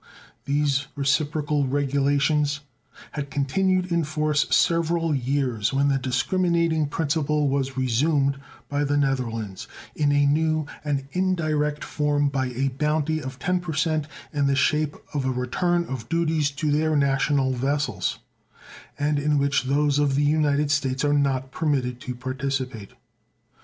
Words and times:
These 0.45 0.87
reciprocal 0.95 1.67
regulations 1.67 2.61
had 3.11 3.29
continued 3.29 3.91
in 3.91 4.03
force 4.03 4.47
several 4.49 5.13
years 5.13 5.73
when 5.73 5.89
the 5.89 5.99
discriminating 5.99 6.87
principle 6.87 7.47
was 7.47 7.77
resumed 7.77 8.39
by 8.67 8.83
the 8.83 8.97
Netherlands 8.97 9.67
in 9.93 10.11
a 10.11 10.25
new 10.25 10.65
and 10.83 11.07
indirect 11.11 11.83
form 11.83 12.29
by 12.29 12.47
a 12.47 12.69
bounty 12.69 13.21
of 13.21 13.37
10% 13.37 14.05
in 14.33 14.47
the 14.47 14.55
shape 14.55 14.95
of 15.13 15.23
a 15.23 15.29
return 15.29 15.83
of 15.85 16.09
duties 16.09 16.49
to 16.49 16.71
their 16.71 16.95
national 16.95 17.51
vessels, 17.53 18.17
and 18.97 19.19
in 19.19 19.37
which 19.37 19.65
those 19.65 19.99
of 19.99 20.15
the 20.15 20.23
United 20.25 20.71
States 20.71 21.05
are 21.05 21.13
not 21.13 21.51
permitted 21.51 21.99
to 21.99 22.15
participate. 22.15 22.93